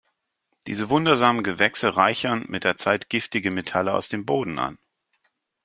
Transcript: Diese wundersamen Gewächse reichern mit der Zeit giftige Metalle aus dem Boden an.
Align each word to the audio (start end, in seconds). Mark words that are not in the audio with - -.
Diese 0.65 0.89
wundersamen 0.89 1.43
Gewächse 1.43 1.95
reichern 1.95 2.45
mit 2.47 2.63
der 2.63 2.75
Zeit 2.75 3.07
giftige 3.09 3.51
Metalle 3.51 3.93
aus 3.93 4.09
dem 4.09 4.25
Boden 4.25 4.57
an. 4.57 4.79